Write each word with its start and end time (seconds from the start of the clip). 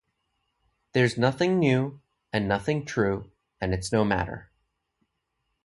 There's 0.93 1.15
nothing 1.15 1.59
new, 1.59 2.01
and 2.33 2.47
nothing 2.47 2.85
true, 2.87 3.29
and 3.61 3.71
it's 3.71 3.91
no 3.91 4.03
matter. 4.03 4.49